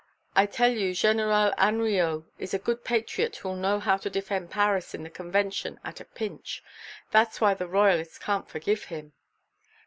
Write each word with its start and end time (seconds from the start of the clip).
I 0.35 0.47
tell 0.47 0.71
you 0.71 0.95
General 0.95 1.53
Hanriot 1.59 2.23
is 2.39 2.55
a 2.55 2.57
good 2.57 2.83
patriot 2.83 3.35
who'll 3.35 3.55
know 3.55 3.79
how 3.79 3.97
to 3.97 4.09
defend 4.09 4.49
Paris 4.49 4.95
and 4.95 5.05
the 5.05 5.11
Convention 5.11 5.79
at 5.83 5.99
a 6.01 6.05
pinch. 6.05 6.63
That's 7.11 7.39
why 7.39 7.53
the 7.53 7.67
Royalists 7.67 8.17
can't 8.17 8.49
forgive 8.49 8.85
him." 8.85 9.13